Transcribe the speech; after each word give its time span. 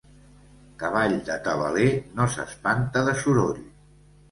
Cavall 0.83 1.13
de 1.27 1.35
tabaler, 1.49 1.87
no 2.21 2.29
s'espanta 2.39 3.07
de 3.11 3.17
soroll. 3.23 3.65